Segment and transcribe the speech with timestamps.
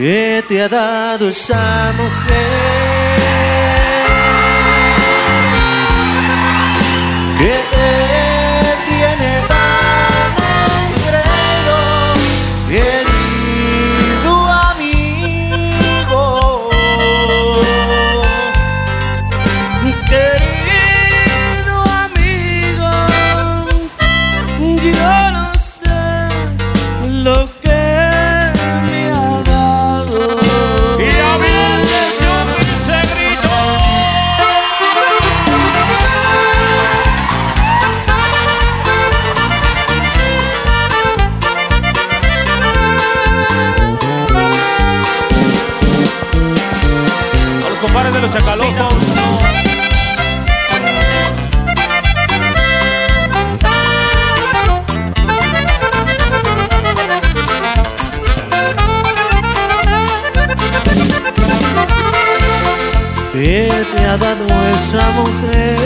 [0.00, 2.87] que te ha dado esa mujer.
[47.80, 48.92] los compares de los chacalosos.
[63.32, 65.77] ¿Qué te ha dado esa mujer?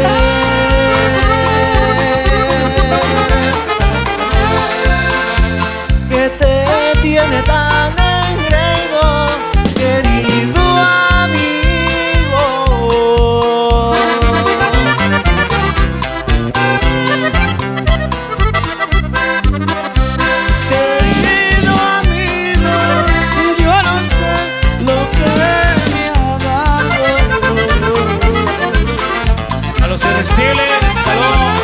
[30.22, 31.62] Estiles, saludos.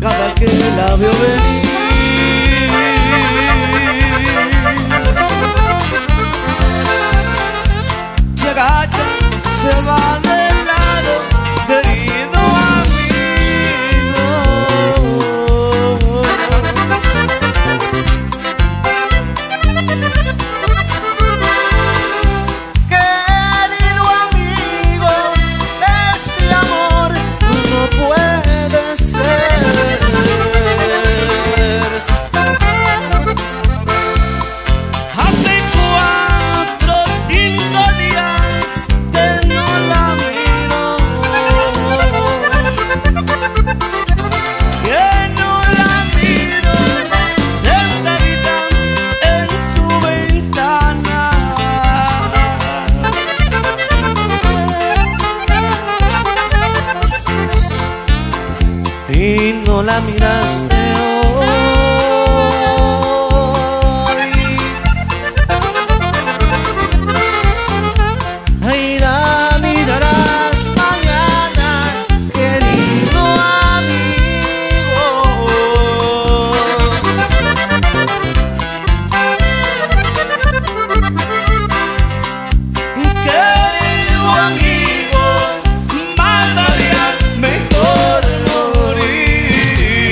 [0.00, 1.71] Cada que la veo venir
[59.82, 60.81] la miraste.